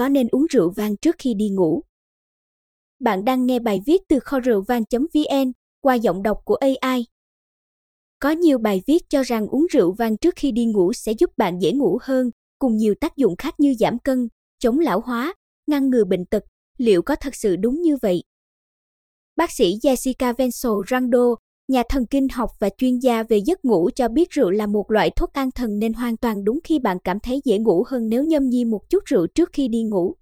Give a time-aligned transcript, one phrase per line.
[0.00, 1.82] có nên uống rượu vang trước khi đi ngủ?
[3.00, 7.06] Bạn đang nghe bài viết từ kho rượu vang.vn qua giọng đọc của AI.
[8.18, 11.30] Có nhiều bài viết cho rằng uống rượu vang trước khi đi ngủ sẽ giúp
[11.36, 14.28] bạn dễ ngủ hơn, cùng nhiều tác dụng khác như giảm cân,
[14.58, 15.34] chống lão hóa,
[15.66, 16.44] ngăn ngừa bệnh tật.
[16.78, 18.22] Liệu có thật sự đúng như vậy?
[19.36, 21.34] Bác sĩ Jessica Vensel Rando,
[21.70, 24.90] nhà thần kinh học và chuyên gia về giấc ngủ cho biết rượu là một
[24.90, 28.08] loại thuốc an thần nên hoàn toàn đúng khi bạn cảm thấy dễ ngủ hơn
[28.08, 30.14] nếu nhâm nhi một chút rượu trước khi đi ngủ.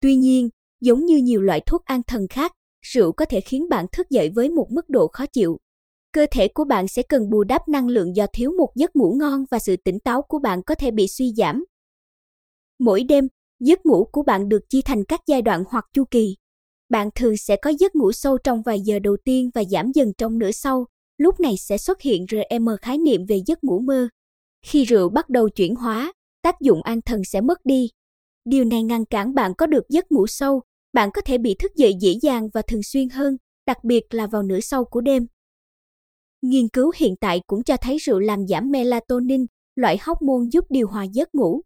[0.00, 0.48] Tuy nhiên,
[0.80, 2.52] giống như nhiều loại thuốc an thần khác,
[2.86, 5.58] rượu có thể khiến bạn thức dậy với một mức độ khó chịu.
[6.12, 9.16] Cơ thể của bạn sẽ cần bù đắp năng lượng do thiếu một giấc ngủ
[9.18, 11.64] ngon và sự tỉnh táo của bạn có thể bị suy giảm.
[12.78, 13.28] Mỗi đêm,
[13.60, 16.36] giấc ngủ của bạn được chia thành các giai đoạn hoặc chu kỳ.
[16.90, 20.12] Bạn thường sẽ có giấc ngủ sâu trong vài giờ đầu tiên và giảm dần
[20.18, 20.86] trong nửa sau,
[21.20, 24.08] lúc này sẽ xuất hiện REM khái niệm về giấc ngủ mơ.
[24.66, 26.12] Khi rượu bắt đầu chuyển hóa,
[26.42, 27.90] tác dụng an thần sẽ mất đi.
[28.44, 30.62] Điều này ngăn cản bạn có được giấc ngủ sâu,
[30.92, 34.26] bạn có thể bị thức dậy dễ dàng và thường xuyên hơn, đặc biệt là
[34.26, 35.26] vào nửa sau của đêm.
[36.42, 40.88] Nghiên cứu hiện tại cũng cho thấy rượu làm giảm melatonin, loại hormone giúp điều
[40.88, 41.60] hòa giấc ngủ.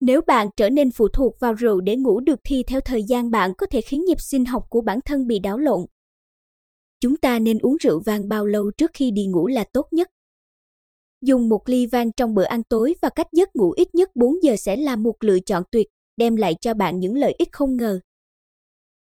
[0.00, 3.30] Nếu bạn trở nên phụ thuộc vào rượu để ngủ được thì theo thời gian
[3.30, 5.80] bạn có thể khiến nhịp sinh học của bản thân bị đảo lộn.
[7.02, 10.10] Chúng ta nên uống rượu vang bao lâu trước khi đi ngủ là tốt nhất?
[11.20, 14.42] Dùng một ly vang trong bữa ăn tối và cách giấc ngủ ít nhất 4
[14.42, 15.86] giờ sẽ là một lựa chọn tuyệt,
[16.16, 18.00] đem lại cho bạn những lợi ích không ngờ.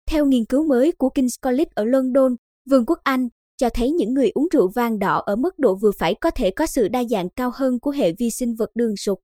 [0.08, 2.36] Theo nghiên cứu mới của King's College ở London,
[2.70, 5.92] Vương quốc Anh, cho thấy những người uống rượu vang đỏ ở mức độ vừa
[5.98, 8.94] phải có thể có sự đa dạng cao hơn của hệ vi sinh vật đường
[8.96, 9.18] ruột.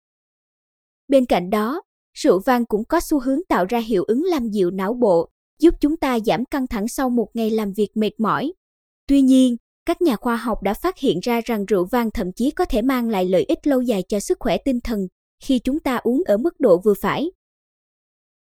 [1.08, 1.82] Bên cạnh đó,
[2.18, 5.28] rượu vang cũng có xu hướng tạo ra hiệu ứng làm dịu não bộ,
[5.58, 8.52] giúp chúng ta giảm căng thẳng sau một ngày làm việc mệt mỏi.
[9.06, 12.50] Tuy nhiên, các nhà khoa học đã phát hiện ra rằng rượu vang thậm chí
[12.50, 15.08] có thể mang lại lợi ích lâu dài cho sức khỏe tinh thần
[15.44, 17.30] khi chúng ta uống ở mức độ vừa phải.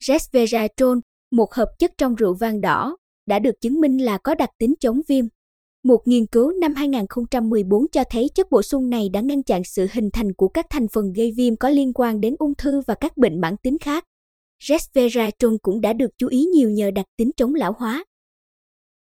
[0.05, 0.99] Resveratrol,
[1.31, 4.75] một hợp chất trong rượu vang đỏ, đã được chứng minh là có đặc tính
[4.81, 5.25] chống viêm.
[5.85, 9.87] Một nghiên cứu năm 2014 cho thấy chất bổ sung này đã ngăn chặn sự
[9.93, 12.95] hình thành của các thành phần gây viêm có liên quan đến ung thư và
[12.95, 14.05] các bệnh mãn tính khác.
[14.65, 18.05] Resveratrol cũng đã được chú ý nhiều nhờ đặc tính chống lão hóa.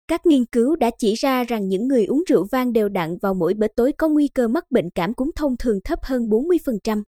[0.08, 3.34] Các nghiên cứu đã chỉ ra rằng những người uống rượu vang đều đặn vào
[3.34, 7.04] mỗi bữa tối có nguy cơ mắc bệnh cảm cúm thông thường thấp hơn 40%.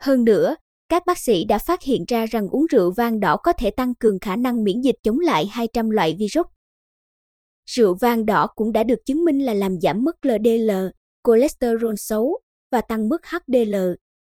[0.00, 0.56] Hơn nữa,
[0.88, 3.94] các bác sĩ đã phát hiện ra rằng uống rượu vang đỏ có thể tăng
[3.94, 6.46] cường khả năng miễn dịch chống lại 200 loại virus.
[7.70, 10.70] Rượu vang đỏ cũng đã được chứng minh là làm giảm mức LDL,
[11.24, 12.38] cholesterol xấu,
[12.72, 13.74] và tăng mức HDL,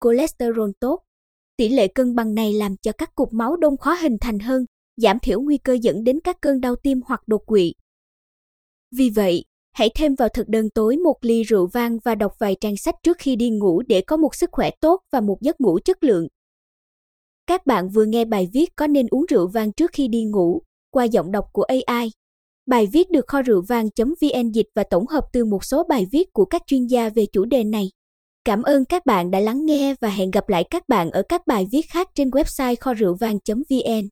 [0.04, 1.00] cholesterol tốt.
[1.58, 4.66] Tỷ lệ cân bằng này làm cho các cục máu đông khó hình thành hơn,
[4.98, 7.74] giảm thiểu nguy cơ dẫn đến các cơn đau tim hoặc đột quỵ.
[8.96, 9.44] Vì vậy,
[9.74, 12.96] hãy thêm vào thực đơn tối một ly rượu vang và đọc vài trang sách
[13.04, 16.04] trước khi đi ngủ để có một sức khỏe tốt và một giấc ngủ chất
[16.04, 16.28] lượng.
[17.48, 20.62] Các bạn vừa nghe bài viết có nên uống rượu vang trước khi đi ngủ
[20.92, 22.12] qua giọng đọc của AI.
[22.66, 26.34] Bài viết được kho rượu vang.vn dịch và tổng hợp từ một số bài viết
[26.34, 27.90] của các chuyên gia về chủ đề này.
[28.46, 31.48] Cảm ơn các bạn đã lắng nghe và hẹn gặp lại các bạn ở các
[31.48, 34.08] bài viết khác trên website kho rượu vang.vn.